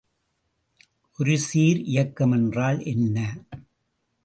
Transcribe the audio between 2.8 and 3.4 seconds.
என்ன?